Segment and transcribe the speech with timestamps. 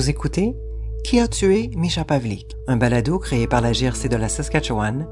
[0.00, 0.56] Vous écoutez
[1.04, 5.06] Qui a tué Misha Pavlik, un balado créé par la GRC de la Saskatchewan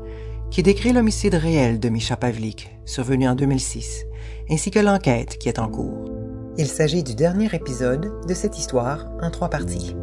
[0.51, 4.07] qui décrit l'homicide réel de Misha Pavlik, survenu en 2006,
[4.49, 6.07] ainsi que l'enquête qui est en cours.
[6.57, 9.95] Il s'agit du dernier épisode de cette histoire en trois parties.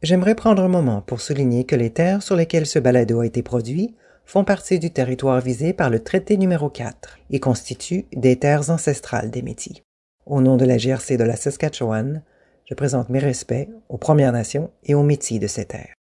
[0.00, 3.42] J'aimerais prendre un moment pour souligner que les terres sur lesquelles ce balado a été
[3.42, 3.94] produit
[4.24, 9.30] font partie du territoire visé par le traité numéro 4 et constituent des terres ancestrales
[9.30, 9.82] des Métis.
[10.24, 12.22] Au nom de la GRC de la Saskatchewan,
[12.70, 15.94] je présente mes respects aux Premières Nations et aux Métis de ces terres.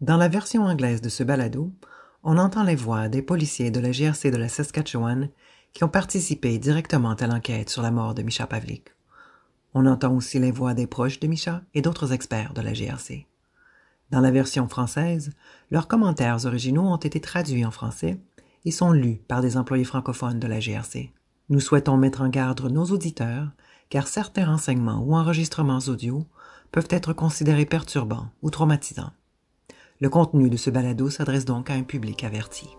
[0.00, 1.70] Dans la version anglaise de ce balado,
[2.24, 5.28] on entend les voix des policiers de la GRC de la Saskatchewan
[5.72, 8.88] qui ont participé directement à l'enquête sur la mort de Misha Pavlik.
[9.72, 13.28] On entend aussi les voix des proches de Misha et d'autres experts de la GRC.
[14.10, 15.30] Dans la version française,
[15.70, 18.18] leurs commentaires originaux ont été traduits en français
[18.64, 21.12] et sont lus par des employés francophones de la GRC.
[21.52, 23.48] Nous souhaitons mettre en garde nos auditeurs
[23.90, 26.24] car certains renseignements ou enregistrements audio
[26.70, 29.10] peuvent être considérés perturbants ou traumatisants.
[30.00, 32.74] Le contenu de ce balado s'adresse donc à un public averti.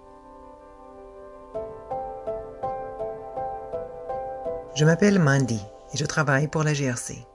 [4.76, 5.62] Je m'appelle Mandy
[5.94, 7.28] et je travaille pour la GRC.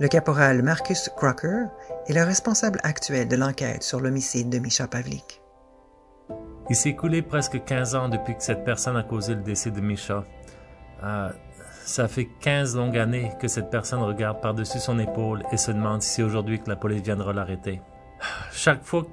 [0.00, 1.66] Le caporal Marcus Crocker
[2.06, 5.41] est le responsable actuel de l'enquête sur l'homicide de Misha Pavlik.
[6.72, 9.82] Il s'est écoulé presque 15 ans depuis que cette personne a causé le décès de
[9.82, 10.24] Misha.
[11.04, 11.28] Euh,
[11.84, 16.00] ça fait 15 longues années que cette personne regarde par-dessus son épaule et se demande
[16.00, 17.82] si c'est aujourd'hui que la police viendra l'arrêter.
[18.52, 19.06] Chaque fois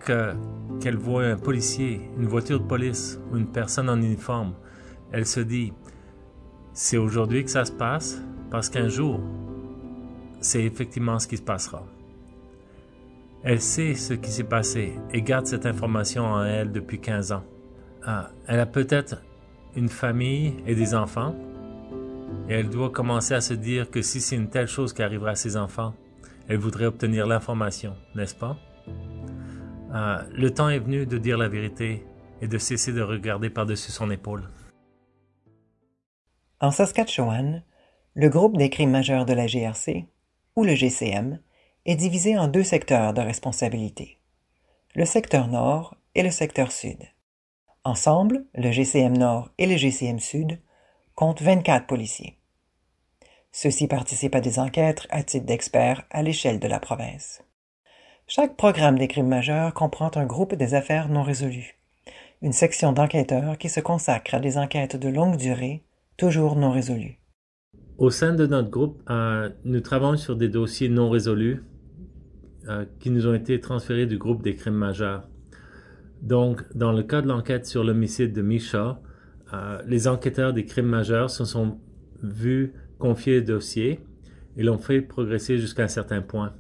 [0.79, 4.53] qu'elle voit un policier, une voiture de police ou une personne en uniforme,
[5.11, 5.73] elle se dit,
[6.71, 9.19] c'est aujourd'hui que ça se passe parce qu'un jour,
[10.39, 11.83] c'est effectivement ce qui se passera.
[13.43, 17.43] Elle sait ce qui s'est passé et garde cette information en elle depuis 15 ans.
[18.05, 19.23] Ah, elle a peut-être
[19.75, 21.35] une famille et des enfants,
[22.49, 25.31] et elle doit commencer à se dire que si c'est une telle chose qui arrivera
[25.31, 25.93] à ses enfants,
[26.47, 28.57] elle voudrait obtenir l'information, n'est-ce pas?
[29.93, 32.03] Ah, le temps est venu de dire la vérité
[32.41, 34.43] et de cesser de regarder par-dessus son épaule.
[36.59, 37.63] En Saskatchewan,
[38.15, 40.07] le groupe des crimes majeurs de la GRC
[40.55, 41.39] ou le GCM,
[41.89, 44.19] est divisé en deux secteurs de responsabilité,
[44.93, 46.99] le secteur nord et le secteur sud.
[47.83, 50.59] Ensemble, le GCM Nord et le GCM Sud
[51.15, 52.37] comptent 24 policiers.
[53.51, 57.41] Ceux-ci participent à des enquêtes à titre d'experts à l'échelle de la province.
[58.27, 61.79] Chaque programme des crimes majeurs comprend un groupe des affaires non résolues,
[62.43, 65.81] une section d'enquêteurs qui se consacre à des enquêtes de longue durée,
[66.17, 67.17] toujours non résolues.
[67.97, 71.63] Au sein de notre groupe, euh, nous travaillons sur des dossiers non résolus
[72.67, 75.27] euh, qui nous ont été transférés du groupe des crimes majeurs.
[76.21, 79.01] Donc, dans le cas de l'enquête sur l'homicide de Misha,
[79.53, 81.79] euh, les enquêteurs des crimes majeurs se sont
[82.21, 84.01] vus confier le dossier
[84.57, 86.53] et l'ont fait progresser jusqu'à un certain point.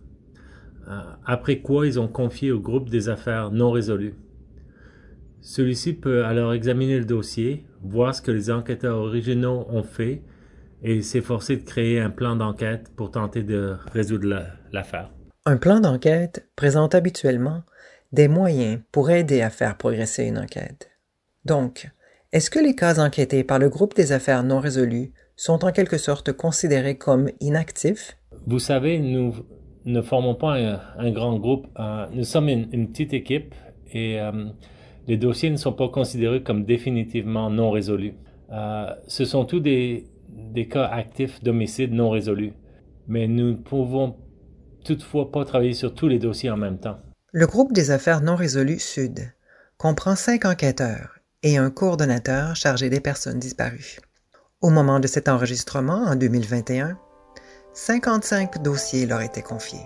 [1.25, 4.15] après quoi, ils ont confié au groupe des affaires non résolues.
[5.41, 10.23] Celui-ci peut alors examiner le dossier, voir ce que les enquêteurs originaux ont fait
[10.83, 15.11] et s'efforcer de créer un plan d'enquête pour tenter de résoudre l'affaire.
[15.49, 17.63] Un plan d'enquête présente habituellement
[18.11, 20.91] des moyens pour aider à faire progresser une enquête.
[21.43, 21.89] Donc,
[22.31, 25.97] est-ce que les cas enquêtés par le groupe des affaires non résolues sont en quelque
[25.97, 28.15] sorte considérés comme inactifs?
[28.45, 29.33] Vous savez, nous
[29.85, 30.59] ne formons pas
[30.99, 31.65] un, grand groupe.
[31.79, 33.55] Euh, nous sommes une, petite équipe
[33.91, 34.31] et euh,
[35.07, 38.13] les dossiers ne sont pas considérés comme définitivement non résolus.
[38.51, 42.53] Euh, ce sont tous des, des cas actifs d'homicide non résolus,
[43.07, 44.15] mais nous ne pouvons
[44.89, 46.97] toutefois pas travailler sur tous les dossiers en même temps.
[47.31, 49.31] Le groupe des affaires non résolues Sud
[49.77, 53.99] comprend cinq enquêteurs et un coordonnateur chargé des personnes disparues.
[54.61, 56.97] Au moment de cet enregistrement, en 2021,
[57.73, 59.85] 55 dossiers leur étaient confiés.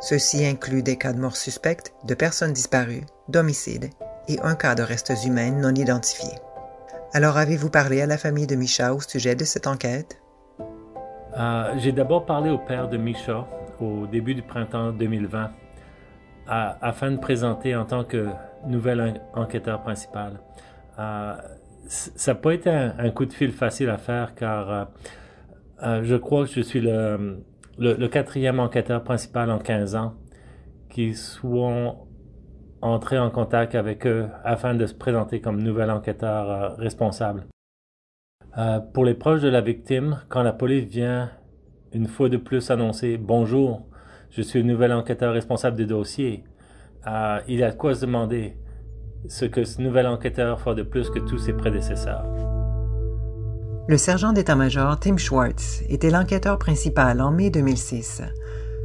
[0.00, 3.88] Ceux-ci incluent des cas de mort suspectes, de personnes disparues, d'homicides
[4.28, 6.38] et un cas de restes humains non identifiés.
[7.14, 10.20] Alors avez-vous parlé à la famille de Misha au sujet de cette enquête?
[11.38, 13.48] Euh, j'ai d'abord parlé au père de Misha
[13.80, 15.50] au début du printemps 2020
[16.46, 18.28] afin de présenter en tant que
[18.66, 20.40] nouvel enquêteur principal.
[20.98, 21.34] Euh,
[21.88, 24.88] ça n'a pas été un, coup de fil facile à faire car
[25.82, 30.14] euh, je crois que je suis le, quatrième enquêteur principal en 15 ans
[30.90, 31.96] qui soit
[32.80, 37.46] entrer en contact avec eux afin de se présenter comme nouvel enquêteur euh, responsable.
[38.56, 41.30] Euh, pour les proches de la victime, quand la police vient
[41.92, 43.86] une fois de plus annoncer Bonjour,
[44.30, 46.44] je suis le nouvel enquêteur responsable du dossier,
[47.06, 48.56] euh, il y a de quoi se demander
[49.28, 52.24] ce que ce nouvel enquêteur fera de plus que tous ses prédécesseurs.
[53.88, 58.22] Le sergent d'état-major Tim Schwartz était l'enquêteur principal en mai 2006,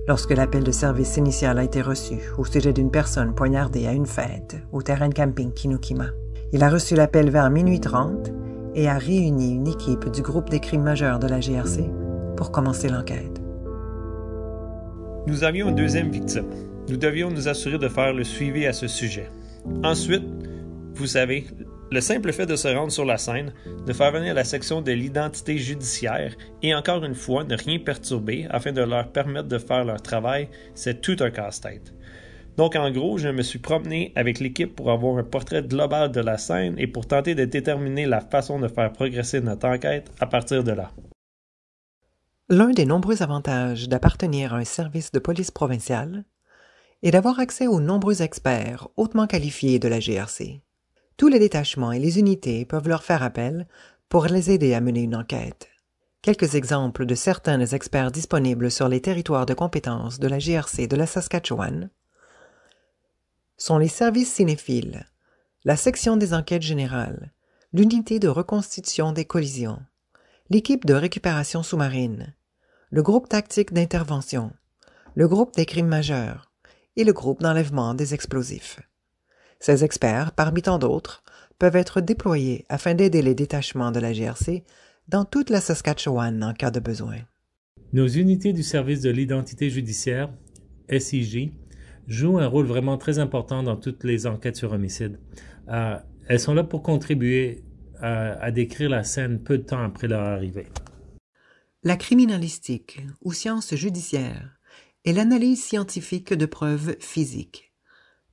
[0.07, 4.05] lorsque l'appel de service initial a été reçu au sujet d'une personne poignardée à une
[4.05, 6.07] fête au terrain de camping Kinokima.
[6.53, 8.31] Il a reçu l'appel vers minuit 30
[8.75, 11.89] et a réuni une équipe du groupe des crimes majeurs de la GRC
[12.35, 13.41] pour commencer l'enquête.
[15.27, 16.49] Nous avions une deuxième victime.
[16.89, 19.29] Nous devions nous assurer de faire le suivi à ce sujet.
[19.83, 20.23] Ensuite,
[20.95, 21.45] vous savez,
[21.91, 23.53] le simple fait de se rendre sur la scène,
[23.85, 28.47] de faire venir la section de l'identité judiciaire et encore une fois ne rien perturber
[28.49, 31.93] afin de leur permettre de faire leur travail, c'est tout un casse-tête.
[32.57, 36.19] Donc en gros, je me suis promené avec l'équipe pour avoir un portrait global de
[36.19, 40.25] la scène et pour tenter de déterminer la façon de faire progresser notre enquête à
[40.25, 40.91] partir de là.
[42.49, 46.25] L'un des nombreux avantages d'appartenir à un service de police provincial
[47.01, 50.61] est d'avoir accès aux nombreux experts hautement qualifiés de la GRC.
[51.15, 53.65] Tous les détachements et les unités peuvent leur faire appel
[54.09, 55.69] pour les aider à mener une enquête.
[56.21, 60.87] Quelques exemples de certains des experts disponibles sur les territoires de compétences de la GRC
[60.87, 61.89] de la Saskatchewan
[63.55, 65.05] sont les services cinéphiles,
[65.63, 67.31] la section des enquêtes générales,
[67.71, 69.79] l'unité de reconstitution des collisions,
[70.49, 72.35] l'équipe de récupération sous-marine,
[72.91, 74.51] le groupe tactique d'intervention,
[75.15, 76.51] le groupe des crimes majeurs
[76.95, 78.79] et le groupe d'enlèvement des explosifs.
[79.59, 81.23] Ces experts, parmi tant d'autres,
[81.57, 84.63] peuvent être déployés afin d'aider les détachements de la GRC
[85.07, 87.17] dans toute la Saskatchewan en cas de besoin.
[87.93, 90.29] Nos unités du service de l'identité judiciaire,
[90.89, 91.51] SIJ,
[92.07, 95.19] jouent un rôle vraiment très important dans toutes les enquêtes sur homicide.
[95.69, 95.97] Euh,
[96.27, 97.63] elles sont là pour contribuer
[98.03, 100.67] à, à décrire la scène peu de temps après leur arrivée.
[101.81, 104.59] La criminalistique ou science judiciaire
[105.05, 107.73] est l'analyse scientifique de preuves physiques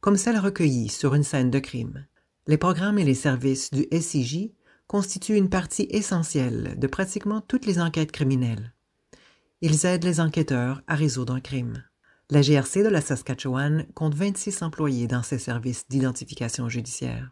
[0.00, 2.06] comme celles recueillies sur une scène de crime.
[2.46, 4.52] Les programmes et les services du SIJ
[4.86, 8.74] constituent une partie essentielle de pratiquement toutes les enquêtes criminelles.
[9.60, 11.84] Ils aident les enquêteurs à résoudre un crime.
[12.30, 17.30] La GRC de la Saskatchewan compte 26 employés dans ses services d'identification judiciaire.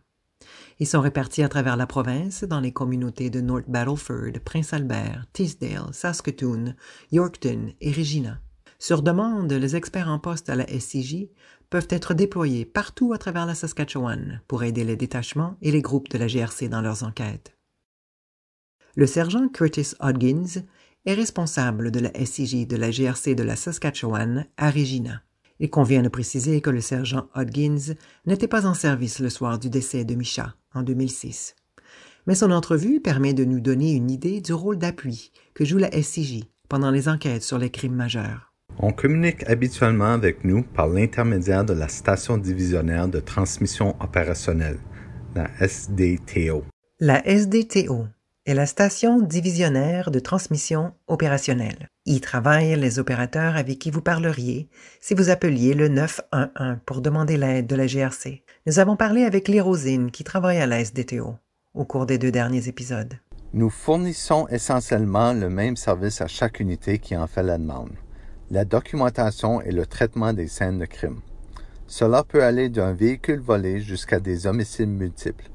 [0.78, 5.26] Ils sont répartis à travers la province dans les communautés de North Battleford, Prince Albert,
[5.32, 6.74] Teesdale, Saskatoon,
[7.10, 8.40] Yorkton et Regina.
[8.78, 11.26] Sur demande, les experts en poste à la SCJ
[11.68, 16.08] peuvent être déployés partout à travers la Saskatchewan pour aider les détachements et les groupes
[16.08, 17.56] de la GRC dans leurs enquêtes.
[18.94, 20.62] Le sergent Curtis Hodgins
[21.06, 25.22] est responsable de la SCJ de la GRC de la Saskatchewan à Regina.
[25.60, 27.94] Il convient de préciser que le sergent Hodgins
[28.26, 31.56] n'était pas en service le soir du décès de Misha en 2006.
[32.26, 35.90] Mais son entrevue permet de nous donner une idée du rôle d'appui que joue la
[35.90, 38.52] SCJ pendant les enquêtes sur les crimes majeurs.
[38.78, 44.78] On communique habituellement avec nous par l'intermédiaire de la station divisionnaire de transmission opérationnelle,
[45.34, 46.64] la SDTO.
[47.00, 48.06] La SDTO
[48.48, 51.88] est la station divisionnaire de transmission opérationnelle.
[52.06, 54.70] Y travaillent les opérateurs avec qui vous parleriez
[55.02, 58.42] si vous appeliez le 911 pour demander l'aide de la GRC.
[58.66, 61.36] Nous avons parlé avec Lyrosine qui travaille à la SDTO
[61.74, 63.14] au cours des deux derniers épisodes.
[63.52, 67.92] Nous fournissons essentiellement le même service à chaque unité qui en fait la demande
[68.50, 71.20] la documentation et le traitement des scènes de crime.
[71.86, 75.50] Cela peut aller d'un véhicule volé jusqu'à des homicides multiples.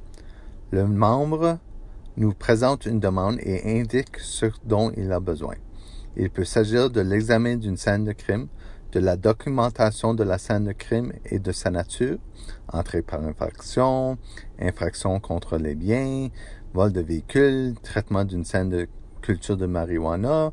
[0.69, 1.57] Le membre
[2.17, 5.55] nous présente une demande et indique ce dont il a besoin.
[6.15, 8.48] Il peut s'agir de l'examen d'une scène de crime,
[8.91, 12.20] de la documentation de la scène de crime et de sa nature,
[12.72, 14.17] entrée par infraction,
[14.60, 16.29] infraction contre les biens,
[16.74, 18.88] vol de véhicule, traitement d'une scène de
[19.22, 20.51] culture de marijuana,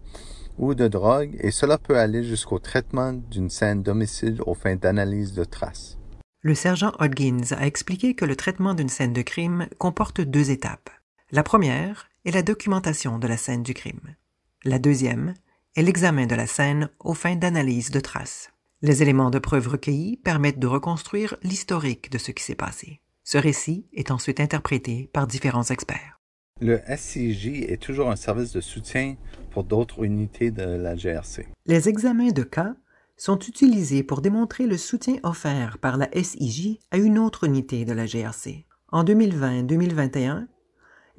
[0.59, 5.33] ou de drogue et cela peut aller jusqu'au traitement d'une scène d'homicide aux fins d'analyse
[5.33, 5.99] de traces.
[6.43, 10.91] Le sergent Hodgins a expliqué que le traitement d'une scène de crime comporte deux étapes.
[11.33, 14.17] La première est la documentation de la scène du crime.
[14.65, 15.35] La deuxième
[15.77, 18.51] est l'examen de la scène aux fins d'analyse de traces.
[18.83, 23.01] Les éléments de preuve recueillis permettent de reconstruire l'historique de ce qui s'est passé.
[23.23, 26.19] Ce récit est ensuite interprété par différents experts.
[26.61, 29.15] Le SCJ est toujours un service de soutien
[29.53, 31.47] pour d'autres unités de la GRC.
[31.65, 32.75] Les examens de cas
[33.17, 37.93] sont utilisés pour démontrer le soutien offert par la SIJ à une autre unité de
[37.93, 38.67] la GRC.
[38.89, 40.49] En 2020-2021,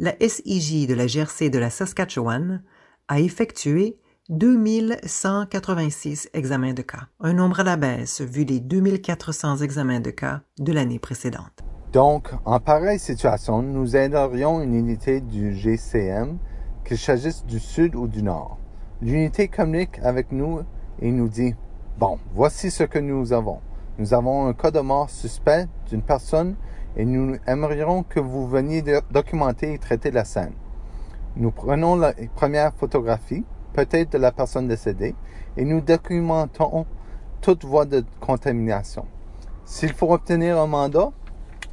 [0.02, 2.64] la SIJ de la GRC de la Saskatchewan
[3.08, 10.00] a effectué 2186 examens de cas, un nombre à la baisse vu les 2400 examens
[10.00, 11.62] de cas de l'année précédente.
[11.94, 16.40] Donc, en pareille situation, nous aiderions une unité du GCM,
[16.84, 18.58] qu'il s'agisse du sud ou du nord.
[19.04, 20.62] L'unité communique avec nous
[21.00, 21.54] et nous dit,
[22.00, 23.60] bon, voici ce que nous avons.
[24.00, 26.56] Nous avons un cas de mort suspect d'une personne
[26.96, 30.54] et nous aimerions que vous veniez documenter et traiter la scène.
[31.36, 35.16] Nous prenons la première photographie, peut-être de la personne décédée,
[35.58, 36.86] et nous documentons
[37.40, 39.06] toute voie de contamination.
[39.66, 41.12] S'il faut obtenir un mandat,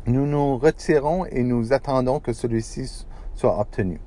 [0.06, 4.00] nous nous retirons et nous attendons que celui-ci soit obtenu.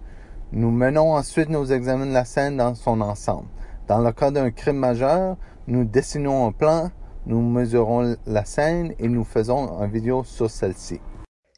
[0.54, 3.48] Nous menons ensuite nos examens de la scène dans son ensemble.
[3.88, 5.38] Dans le cas d'un crime majeur,
[5.68, 6.90] nous dessinons un plan,
[7.26, 11.00] nous mesurons la scène et nous faisons une vidéo sur celle-ci.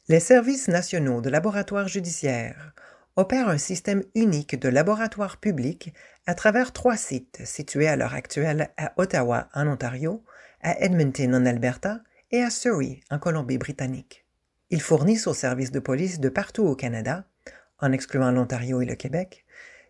[0.08, 2.74] Les services nationaux de laboratoires judiciaires
[3.16, 5.94] opèrent un système unique de laboratoires publics
[6.26, 10.22] à travers trois sites situés à l'heure actuelle à Ottawa, en Ontario,
[10.60, 14.26] à Edmonton, en Alberta, et à Surrey, en Colombie-Britannique.
[14.70, 17.24] Ils fournissent aux services de police de partout au Canada,
[17.78, 19.44] en excluant l'Ontario et le Québec,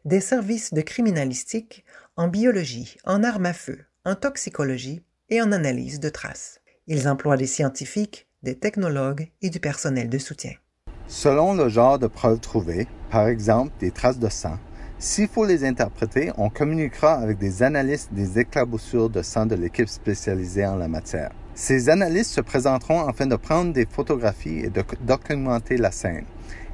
[0.04, 1.84] des services de criminalistique
[2.16, 5.02] en biologie, en armes à feu, en toxicologie
[5.34, 6.60] et en analyse de traces.
[6.86, 10.52] Ils emploient des scientifiques, des technologues et du personnel de soutien.
[11.08, 14.58] Selon le genre de preuves trouvées, par exemple des traces de sang,
[15.00, 19.88] s'il faut les interpréter, on communiquera avec des analystes des éclaboussures de sang de l'équipe
[19.88, 21.32] spécialisée en la matière.
[21.54, 26.26] Ces analystes se présenteront afin de prendre des photographies et de documenter la scène.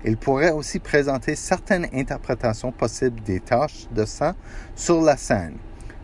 [0.05, 4.35] Ils pourraient aussi présenter certaines interprétations possibles des taches de sang
[4.77, 5.57] sur la scène.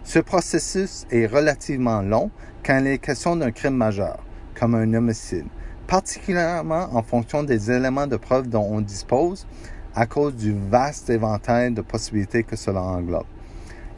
[0.07, 2.31] Ce processus est relativement long
[2.65, 4.19] quand il est question d'un crime majeur,
[4.55, 5.47] comme un homicide,
[5.89, 9.49] particulièrement en fonction des éléments de preuve dont on dispose
[9.97, 13.27] à cause du vaste éventail de possibilités que cela englobe.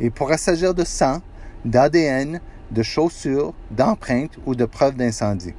[0.00, 1.20] Il pourrait s'agir de sang,
[1.66, 5.52] d'ADN, de chaussures, d'empreintes ou de preuves d'incendie.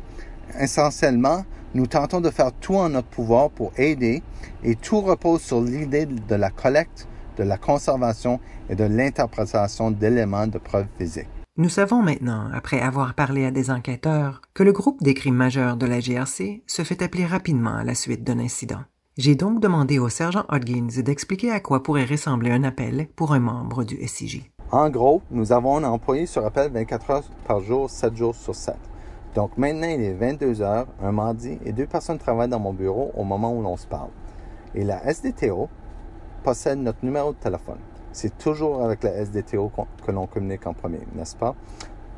[0.60, 4.24] Essentiellement, nous tentons de faire tout en notre pouvoir pour aider
[4.64, 7.08] et tout repose sur l'idée de la collecte,
[7.40, 11.28] de la conservation et de l'interprétation d'éléments de preuves physiques.
[11.58, 15.78] Nous savons maintenant, après avoir parlé à des enquêteurs, que le groupe des crimes majeurs
[15.78, 18.82] de la GRC se fait appeler rapidement à la suite d'un incident.
[19.18, 23.40] J'ai donc demandé au sergent Hodgins d'expliquer à quoi pourrait ressembler un appel pour un
[23.40, 24.50] membre du SIJ.
[24.72, 28.56] En gros, nous avons un employé sur appel 24 heures par jour, 7 jours sur
[28.56, 28.76] 7.
[29.36, 33.12] Donc maintenant, il est 22 heures, un mardi, et deux personnes travaillent dans mon bureau
[33.18, 34.10] au moment où l'on se parle.
[34.76, 35.68] Et la SDTO
[36.40, 37.80] possède notre numéro de téléphone.
[38.12, 39.72] C'est toujours avec la SDTO
[40.06, 41.56] que l'on communique en premier, n'est-ce pas?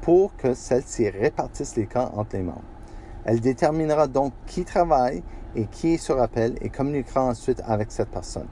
[0.02, 2.62] Pour que celle-ci répartisse les cas entre les membres.
[3.26, 5.22] Elle déterminera donc qui travaille
[5.56, 8.48] et qui est sur appel et communiquera ensuite avec cette personne.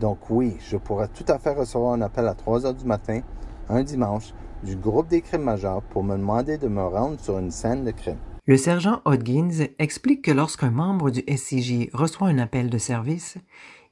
[0.00, 3.20] Donc oui, je pourrais tout à fait recevoir un appel à 3 heures du matin,
[3.68, 4.32] un dimanche,
[4.62, 7.90] du groupe des crimes majeurs pour me demander de me rendre sur une scène de
[7.90, 8.16] crime.
[8.46, 13.38] Le sergent Hodgins explique que lorsqu'un membre du SCJ reçoit un appel de service,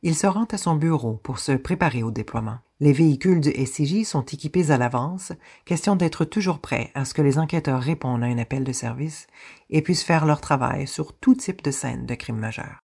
[0.07, 2.59] il se rend à son bureau pour se préparer au déploiement.
[2.79, 5.33] Les véhicules du SCJ sont équipés à l'avance,
[5.65, 9.27] question d'être toujours prêts à ce que les enquêteurs répondent à un appel de service
[9.71, 12.81] et puissent faire leur travail sur tout type de scène de crime majeur.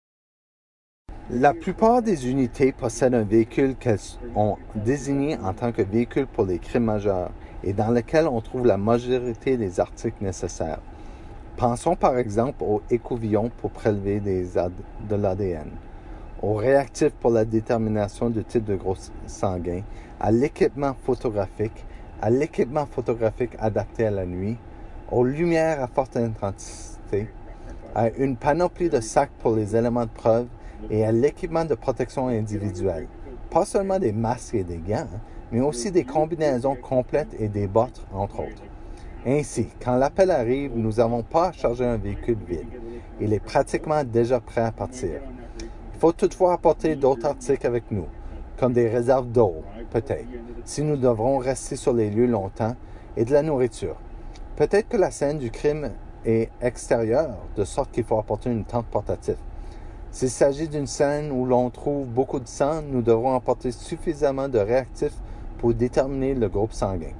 [1.28, 6.46] La plupart des unités possèdent un véhicule qu'elles ont désigné en tant que véhicule pour
[6.46, 10.80] les crimes majeurs et dans lequel on trouve la majorité des articles nécessaires.
[11.58, 15.70] Pensons par exemple au écouvillon pour prélever de l'ADN,
[16.42, 19.82] au réactif pour la détermination du type de gros sanguin,
[20.18, 21.84] à l'équipement photographique,
[22.22, 24.56] à l'équipement photographique adapté à la nuit,
[25.10, 27.28] aux lumières à forte intensité,
[27.94, 30.46] à une panoplie de sacs pour les éléments de preuve
[30.88, 33.06] et à l'équipement de protection individuelle.
[33.50, 35.08] Pas seulement des masques et des gants,
[35.50, 38.62] mais aussi des combinaisons complètes et des bottes, entre autres.
[39.26, 42.68] Ainsi, quand l'appel arrive, nous n'avons pas à charger un véhicule vide.
[43.20, 45.20] Il est pratiquement déjà prêt à partir.
[46.00, 48.06] Faut toutefois apporter d'autres articles avec nous,
[48.56, 49.56] comme des réserves d'eau,
[49.90, 50.24] peut-être,
[50.64, 52.74] si nous devrons rester sur les lieux longtemps,
[53.18, 53.96] et de la nourriture.
[54.56, 55.90] Peut-être que la scène du crime
[56.24, 59.36] est extérieure, de sorte qu'il faut apporter une tente portative.
[60.10, 64.58] S'il s'agit d'une scène où l'on trouve beaucoup de sang, nous devrons apporter suffisamment de
[64.58, 65.18] réactifs
[65.58, 67.12] pour déterminer le groupe sanguin.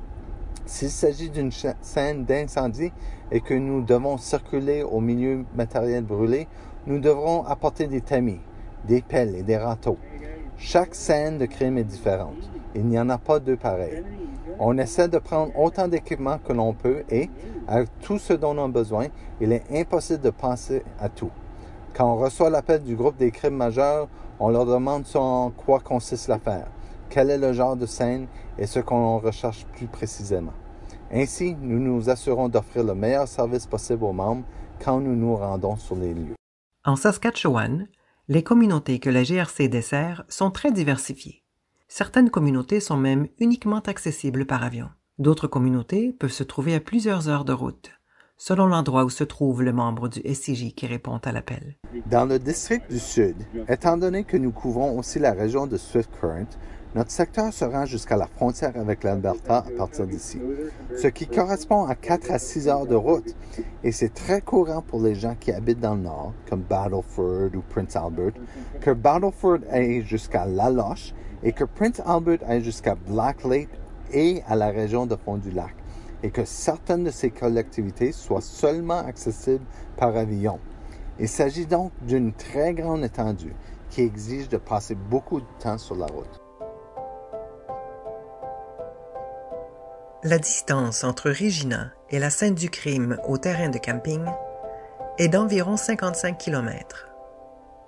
[0.64, 2.92] S'il s'agit d'une scène d'incendie
[3.30, 6.48] et que nous devons circuler au milieu matériel brûlé,
[6.86, 8.40] nous devrons apporter des tamis,
[8.86, 9.98] des pelles et des râteaux.
[10.56, 12.50] Chaque scène de crime est différente.
[12.74, 14.04] Il n'y en a pas deux pareils.
[14.58, 17.30] On essaie de prendre autant d'équipements que l'on peut et,
[17.66, 19.06] avec tout ce dont on a besoin,
[19.40, 21.30] il est impossible de penser à tout.
[21.94, 24.08] Quand on reçoit l'appel du groupe des crimes majeurs,
[24.38, 26.66] on leur demande en quoi consiste l'affaire,
[27.08, 28.26] quel est le genre de scène
[28.58, 30.52] et ce qu'on recherche plus précisément.
[31.12, 34.44] Ainsi, nous nous assurons d'offrir le meilleur service possible aux membres
[34.82, 36.36] quand nous nous rendons sur les lieux.
[36.84, 37.88] En Saskatchewan,
[38.30, 41.42] les communautés que la GRC dessert sont très diversifiées.
[41.88, 44.88] Certaines communautés sont même uniquement accessibles par avion.
[45.18, 47.90] D'autres communautés peuvent se trouver à plusieurs heures de route.
[48.42, 51.76] selon l'endroit où se trouve le membre du SCJ qui répond à l'appel.
[52.06, 53.36] Dans le district du Sud,
[53.68, 56.56] étant donné que nous couvrons aussi la région de Swift Current,
[56.94, 60.40] notre secteur se rend jusqu'à la frontière avec l'Alberta à partir d'ici,
[60.96, 63.36] ce qui correspond à 4 à 6 heures de route.
[63.84, 67.60] Et c'est très courant pour les gens qui habitent dans le nord, comme Battleford ou
[67.68, 68.32] Prince Albert,
[68.80, 73.70] que Battleford aille jusqu'à La Loche et que Prince Albert aille jusqu'à Black Lake
[74.12, 75.74] et à la région de Fond du Lac,
[76.24, 79.64] et que certaines de ces collectivités soient seulement accessibles
[79.96, 80.58] par avion.
[81.20, 83.54] Il s'agit donc d'une très grande étendue
[83.90, 86.39] qui exige de passer beaucoup de temps sur la route.
[90.22, 94.22] La distance entre Regina et la scène du crime au terrain de camping
[95.16, 97.08] est d'environ 55 km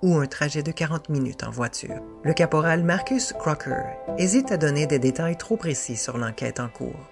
[0.01, 2.01] ou un trajet de 40 minutes en voiture.
[2.23, 3.83] Le caporal Marcus Crocker
[4.17, 7.07] hésite à donner des détails trop précis sur l'enquête en cours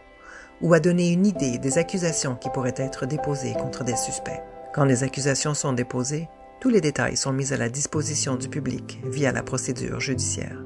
[0.60, 4.42] ou à donner une idée des accusations qui pourraient être déposées contre des suspects.
[4.74, 9.00] Quand les accusations sont déposées, tous les détails sont mis à la disposition du public
[9.04, 10.58] via la procédure judiciaire.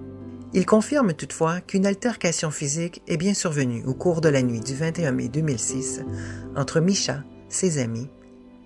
[0.55, 4.73] Il confirme toutefois qu'une altercation physique est bien survenue au cours de la nuit du
[4.73, 5.99] 21 mai 2006
[6.55, 8.07] entre Misha, ses amis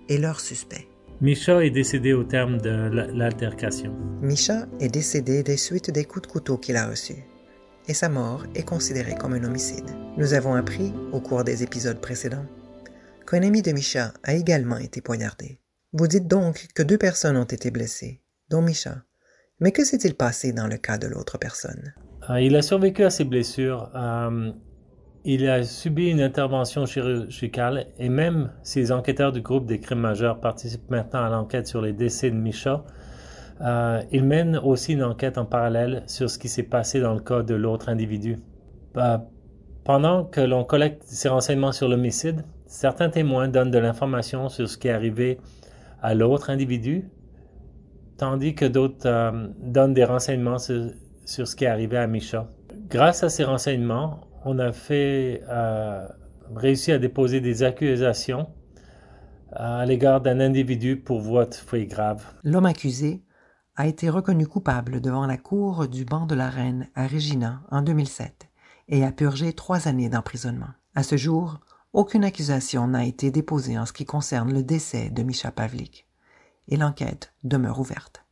[0.08, 0.86] et leurs suspects.
[1.20, 2.70] Misha est décédé au terme de
[3.12, 3.92] l'altercation.
[4.22, 7.24] Misha est décédé des suites des coups de couteau qu'il a reçus,
[7.88, 9.90] et sa mort est considérée comme un homicide.
[10.16, 12.46] Nous avons appris, au cours des épisodes précédents,
[13.26, 15.58] qu'un ami de Misha a également été poignardé.
[15.92, 19.02] Vous dites donc que deux personnes ont été blessées, dont Misha.
[19.60, 21.92] Mais que s'est-il passé dans le cas de l'autre personne?
[22.30, 23.90] Euh, Il a survécu à ses blessures.
[23.94, 24.52] Euh,
[25.24, 30.00] il a subi une intervention chirurgicale et même si les enquêteurs du groupe des crimes
[30.00, 32.84] majeurs participent maintenant à l'enquête sur les décès de Misha,
[33.60, 37.20] euh, ils mènent aussi une enquête en parallèle sur ce qui s'est passé dans le
[37.20, 38.38] cas de l'autre individu.
[39.84, 44.78] Pendant que l'on collecte ces renseignements sur l'homicide, certains témoins donnent de l'information sur ce
[44.78, 45.38] qui est arrivé
[46.00, 47.10] à l'autre individu,
[48.20, 50.92] tandis que d'autres euh, donnent des renseignements sur,
[51.24, 52.50] ce qui est arrivé à Misha.
[52.90, 56.08] Grâce à ces renseignements, on a euh,
[56.54, 58.46] réussi à déposer des accusations
[59.52, 62.22] à l'égard d'un individu pour vote fait grave.
[62.44, 63.22] L'homme accusé
[63.76, 67.80] a été reconnu coupable devant la cour du banc de la Reine à Regina en
[67.80, 68.48] 2007
[68.88, 70.74] et a purgé trois années d'emprisonnement.
[70.94, 71.58] À ce jour,
[71.94, 76.09] aucune accusation n'a été déposée en ce qui concerne le décès de Misha Pavlik
[76.70, 78.24] et l'enquête demeure ouverte.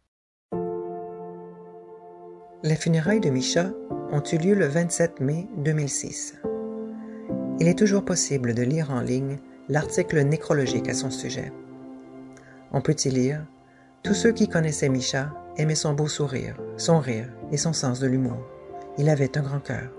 [2.63, 3.71] Les funérailles de Misha
[4.11, 6.41] ont eu lieu le 27 mai 2006.
[7.61, 11.53] Il est toujours possible de lire en ligne l'article nécrologique à son sujet.
[12.73, 13.45] On peut y lire
[14.03, 18.07] Tous ceux qui connaissaient Misha aimaient son beau sourire, son rire et son sens de
[18.07, 18.39] l'humour.
[18.97, 19.91] Il avait un grand cœur.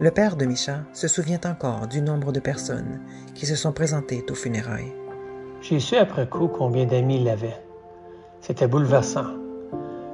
[0.00, 3.00] Le père de Misha se souvient encore du nombre de personnes
[3.34, 4.92] qui se sont présentées aux funérailles.
[5.66, 7.56] J'ai su après coup combien d'amis il avait.
[8.42, 9.24] C'était bouleversant.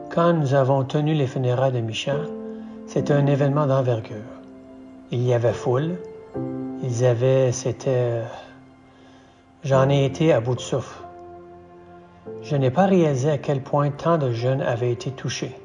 [0.09, 2.15] Quand nous avons tenu les funérailles de Micha,
[2.87, 4.31] c'était un événement d'envergure.
[5.11, 5.97] Il y avait foule.
[6.85, 8.21] Ils avaient, c'était...
[9.65, 11.03] J'en ai été à bout de souffle.
[12.43, 15.57] Je n'ai pas réalisé à quel point tant de jeunes avaient été touchés.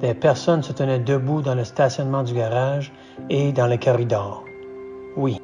[0.00, 2.92] Des personnes se tenaient debout dans le stationnement du garage
[3.28, 4.42] et dans le corridor.
[5.18, 5.38] Oui.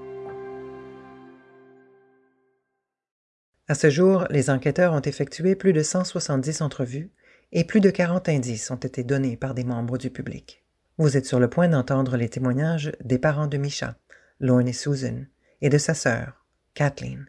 [3.68, 7.10] À ce jour, les enquêteurs ont effectué plus de 170 entrevues
[7.50, 10.64] et plus de 40 indices ont été donnés par des membres du public.
[10.98, 13.96] Vous êtes sur le point d'entendre les témoignages des parents de Misha,
[14.38, 15.24] Lorne et Susan,
[15.62, 17.26] et de sa sœur, Kathleen.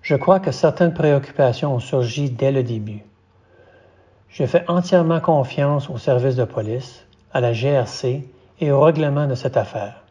[0.00, 3.02] Je crois que certaines préoccupations ont surgi dès le début.
[4.30, 7.04] Je fais entièrement confiance au service de police,
[7.34, 8.24] à la GRC
[8.60, 10.02] et au règlement de cette affaire.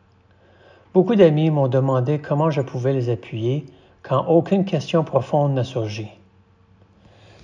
[0.93, 3.65] Beaucoup d'amis m'ont demandé comment je pouvais les appuyer
[4.09, 6.07] quand aucune question profonde n'a surgi.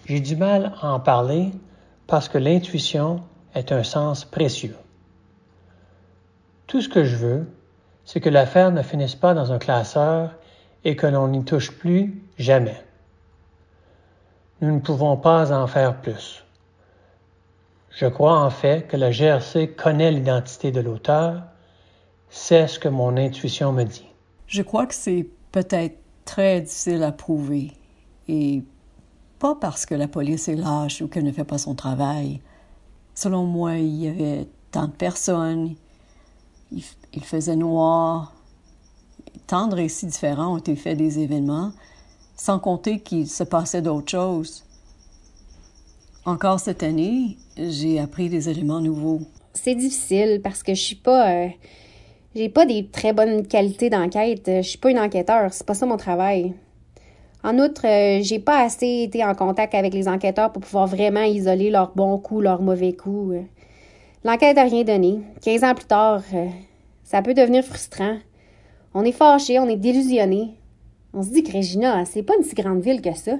[0.07, 1.51] J'ai du mal à en parler
[2.07, 3.21] parce que l'intuition
[3.53, 4.75] est un sens précieux.
[6.65, 7.47] Tout ce que je veux,
[8.03, 10.31] c'est que l'affaire ne finisse pas dans un classeur
[10.83, 12.83] et que l'on n'y touche plus jamais.
[14.59, 16.43] Nous ne pouvons pas en faire plus.
[17.91, 21.43] Je crois en fait que la GRC connaît l'identité de l'auteur,
[22.29, 24.07] c'est ce que mon intuition me dit.
[24.47, 27.71] Je crois que c'est peut-être très difficile à prouver
[28.27, 28.63] et
[29.39, 32.41] pas parce que la police est lâche ou qu'elle ne fait pas son travail.
[33.13, 35.75] Selon moi, il y avait tant de personnes,
[36.71, 38.33] il, faisait noir.
[39.47, 41.71] Tant de récits différents ont été faits des événements,
[42.35, 44.63] sans compter qu'il se passait d'autres choses.
[46.25, 49.21] Encore cette année, j'ai appris des éléments nouveaux.
[49.53, 51.29] C'est difficile parce que je suis pas.
[51.29, 51.49] Euh,
[52.35, 54.43] J'ai pas des très bonnes qualités d'enquête.
[54.45, 56.53] Je suis pas une enquêteur, c'est pas ça mon travail.
[57.45, 61.21] En outre, euh, j'ai pas assez été en contact avec les enquêteurs pour pouvoir vraiment
[61.21, 63.37] isoler leurs bons coups, leurs mauvais coups.
[64.25, 65.19] L'enquête n'a rien donné.
[65.43, 66.47] 15 ans plus tard, euh,
[67.05, 68.17] ça peut devenir frustrant.
[68.93, 70.55] On est fâché, on est délusionné.
[71.13, 73.37] On se dit que Regina, c'est pas une si grande ville que ça.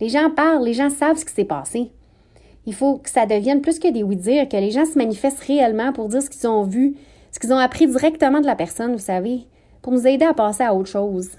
[0.00, 1.90] Les gens parlent, les gens savent ce qui s'est passé.
[2.64, 5.92] Il faut que ça devienne plus que des oui-dire, que les gens se manifestent réellement
[5.92, 6.96] pour dire ce qu'ils ont vu,
[7.30, 9.46] ce qu'ils ont appris directement de la personne, vous savez,
[9.82, 11.30] pour nous aider à passer à autre chose.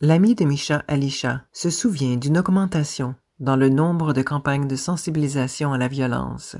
[0.00, 5.72] L'ami de Misha, Alisha, se souvient d'une augmentation dans le nombre de campagnes de sensibilisation
[5.72, 6.56] à la violence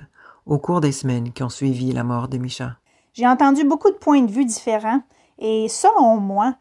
[0.47, 2.77] au cours des semaines qui ont suivi la mort de Misha.
[3.15, 5.03] J'ai entendu beaucoup de points de vue différents
[5.39, 6.57] et selon moi,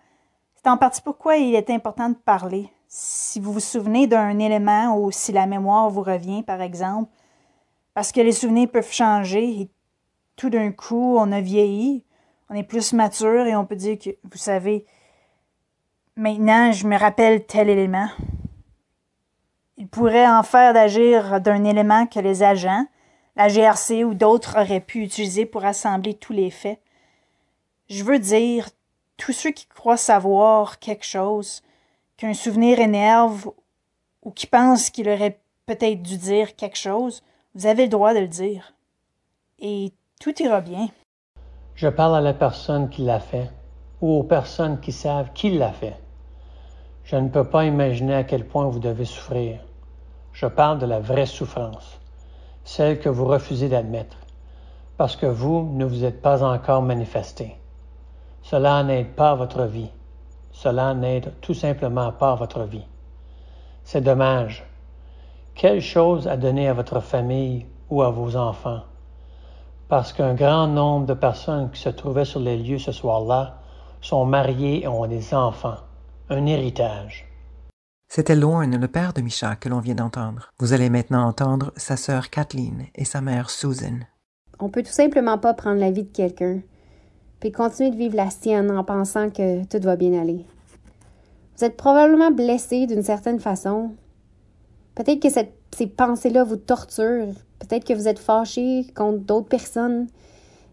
[0.55, 2.69] c'est en partie pourquoi il est important de parler.
[2.87, 7.09] Si vous vous souvenez d'un élément ou si la mémoire vous revient, par exemple,
[7.93, 9.69] parce que les souvenirs peuvent changer et
[10.41, 12.03] tout d'un coup, on a vieilli,
[12.49, 14.87] on est plus mature et on peut dire que, vous savez,
[16.15, 18.09] maintenant, je me rappelle tel élément.
[19.77, 22.87] Il pourrait en faire d'agir d'un élément que les agents,
[23.35, 26.81] la GRC ou d'autres auraient pu utiliser pour assembler tous les faits.
[27.87, 28.67] Je veux dire,
[29.17, 31.61] tous ceux qui croient savoir quelque chose,
[32.17, 33.51] qu'un souvenir énerve
[34.23, 37.21] ou qui pensent qu'il aurait peut-être dû dire quelque chose,
[37.53, 38.73] vous avez le droit de le dire.
[39.59, 40.87] Et tout ira bien.
[41.73, 43.49] Je parle à la personne qui l'a fait
[44.01, 45.97] ou aux personnes qui savent qui l'a fait.
[47.03, 49.59] Je ne peux pas imaginer à quel point vous devez souffrir.
[50.31, 51.99] Je parle de la vraie souffrance,
[52.63, 54.17] celle que vous refusez d'admettre,
[54.95, 57.57] parce que vous ne vous êtes pas encore manifesté.
[58.43, 59.89] Cela n'aide pas votre vie.
[60.51, 62.85] Cela n'aide tout simplement pas votre vie.
[63.83, 64.63] C'est dommage.
[65.55, 68.81] Quelle chose à donner à votre famille ou à vos enfants?
[69.91, 73.59] Parce qu'un grand nombre de personnes qui se trouvaient sur les lieux ce soir-là
[73.99, 75.75] sont mariées et ont des enfants,
[76.29, 77.27] un héritage.
[78.07, 80.53] C'était Lorne, le père de Misha, que l'on vient d'entendre.
[80.59, 83.99] Vous allez maintenant entendre sa sœur Kathleen et sa mère Susan.
[84.61, 86.61] On peut tout simplement pas prendre la vie de quelqu'un,
[87.41, 90.45] puis continuer de vivre la sienne en pensant que tout va bien aller.
[91.57, 93.91] Vous êtes probablement blessé d'une certaine façon.
[94.95, 100.07] Peut-être que cette, ces pensées-là vous torturent, Peut-être que vous êtes fâché contre d'autres personnes,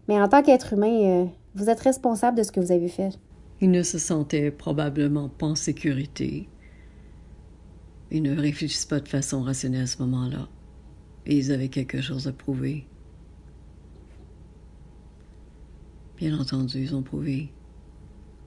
[0.07, 3.11] mais en tant qu'être humain, euh, vous êtes responsable de ce que vous avez fait.
[3.61, 6.49] Ils ne se sentaient probablement pas en sécurité.
[8.09, 10.47] Ils ne réfléchissent pas de façon rationnelle à ce moment-là.
[11.27, 12.87] Et ils avaient quelque chose à prouver.
[16.17, 17.51] Bien entendu, ils ont prouvé.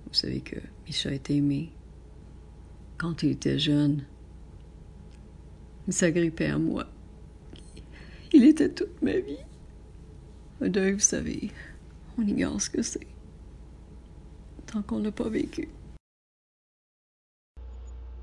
[0.09, 1.71] Vous savez que Micha été aimé.
[2.99, 4.12] Quand il était jeune, il
[5.91, 6.85] s'agrippait à moi.
[8.33, 9.45] Il était toute ma vie.
[10.61, 11.51] Un deuil, vous savez,
[12.19, 13.07] on ignore ce que c'est.
[14.67, 15.69] Tant qu'on n'a pas vécu.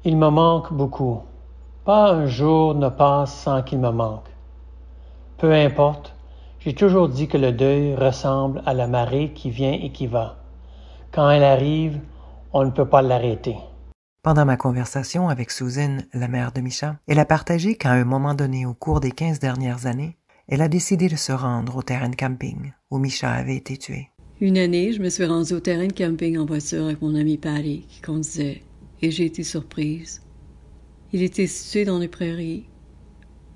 [0.06, 1.20] Il me manque beaucoup.
[1.84, 4.30] Pas un jour ne passe sans qu'il me manque.
[5.38, 6.16] Peu importe,
[6.60, 10.38] j'ai toujours dit que le deuil ressemble à la marée qui vient et qui va.
[11.12, 12.00] Quand elle arrive,
[12.54, 13.58] on ne peut pas l'arrêter.
[14.22, 18.34] Pendant ma conversation avec Susan, la mère de Micha, elle a partagé qu'à un moment
[18.34, 20.18] donné au cours des quinze dernières années,
[20.50, 24.10] elle a décidé de se rendre au terrain de camping où Micha avait été tué.
[24.42, 27.38] Une année, je me suis rendue au terrain de camping en voiture avec mon ami
[27.38, 28.62] Patty qui conduisait
[29.02, 30.22] et j'ai été surprise.
[31.14, 32.66] Il était situé dans les prairies.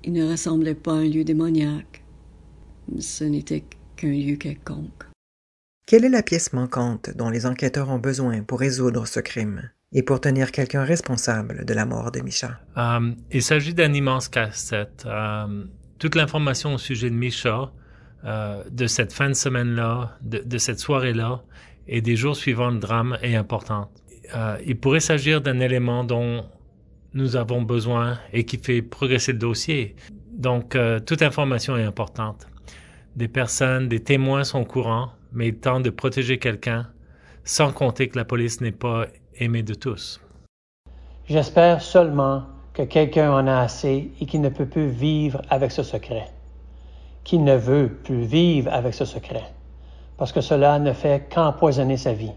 [0.02, 2.02] Il ne ressemblait pas à un lieu démoniaque.
[2.98, 3.64] Ce n'était
[3.96, 5.04] qu'un lieu quelconque.
[5.86, 9.68] Quelle est la pièce manquante dont les enquêteurs ont besoin pour résoudre ce crime?
[9.94, 12.58] Et pour tenir quelqu'un responsable de la mort de Misha.
[12.76, 15.04] Euh, il s'agit d'un immense casse-tête.
[15.06, 15.64] Euh,
[15.98, 17.70] toute l'information au sujet de Misha,
[18.24, 21.42] euh, de cette fin de semaine-là, de, cette soirée-là
[21.86, 23.90] et des jours suivants le drame est importante.
[24.66, 26.44] il pourrait s'agir d'un élément dont
[27.12, 29.94] nous avons besoin et qui fait progresser le dossier.
[30.32, 30.76] Donc,
[31.06, 32.48] toute information est importante.
[33.14, 36.88] Des personnes, des témoins sont au courant, mais il tente de protéger quelqu'un
[37.44, 40.20] sans compter que la police n'est pas aimé de tous.
[41.28, 45.82] J'espère seulement que quelqu'un en a assez et qu'il ne peut plus vivre avec ce
[45.82, 46.30] secret,
[47.22, 49.54] qu'il ne veut plus vivre avec ce secret,
[50.16, 52.32] parce que cela ne fait qu'empoisonner sa vie.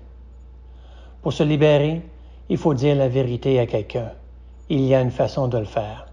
[1.21, 2.01] Pour se libérer,
[2.49, 4.11] il faut dire la vérité à quelqu'un.
[4.69, 6.07] Il y a une façon de le faire.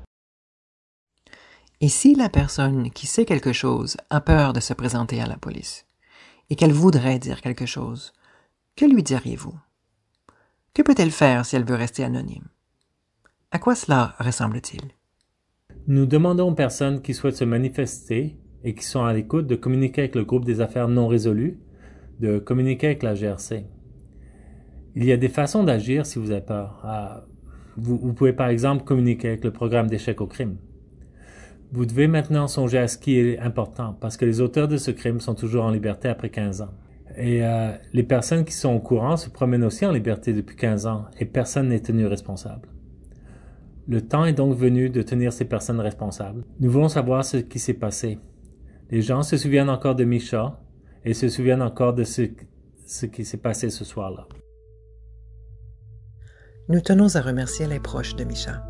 [1.80, 5.36] Et si la personne qui sait quelque chose a peur de se présenter à la
[5.36, 5.86] police
[6.48, 8.12] et qu'elle voudrait dire quelque chose,
[8.76, 9.54] que lui diriez-vous?
[10.74, 12.48] Que peut-elle faire si elle veut rester anonyme?
[13.52, 14.82] À quoi cela ressemble-t-il?
[15.86, 20.02] Nous demandons aux personnes qui souhaitent se manifester et qui sont à l'écoute de communiquer
[20.02, 21.60] avec le groupe des affaires non résolues,
[22.18, 23.66] de communiquer avec la GRC.
[24.96, 26.80] Il y a des façons d'agir si vous avez peur.
[26.82, 27.26] Ah,
[27.76, 30.56] vous, vous, pouvez par exemple communiquer avec le programme d'échec au crime.
[31.72, 34.90] Vous devez maintenant songer à ce qui est important, parce que les auteurs de ce
[34.90, 36.74] crime sont toujours en liberté après 15 ans.
[37.16, 40.86] Et euh, les personnes qui sont au courant se promènent aussi en liberté depuis 15
[40.86, 42.68] ans, et personne n'est tenu responsable.
[43.86, 46.44] Le temps est donc venu de tenir ces personnes responsables.
[46.58, 48.18] Nous voulons savoir ce qui s'est passé.
[48.90, 50.60] Les gens se souviennent encore de Misha
[51.04, 52.22] et se souviennent encore de ce,
[52.86, 54.26] ce qui s'est passé ce soir-là.
[56.68, 58.64] Nous tenons à remercier les proches de Misha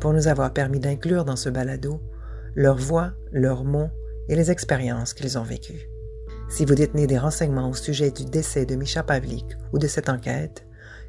[0.00, 2.00] pour nous avoir permis d'inclure dans ce balado
[2.54, 3.90] leurs voix, leurs mots
[4.28, 5.91] et les expériences qu'ils ont vécues.
[6.52, 10.10] Si vous détenez des renseignements au sujet du décès de Misha Pavlik ou de cette
[10.10, 10.66] enquête,